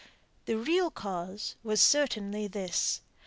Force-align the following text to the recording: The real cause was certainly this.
The 0.45 0.57
real 0.57 0.89
cause 0.89 1.57
was 1.61 1.79
certainly 1.79 2.47
this. 2.47 3.01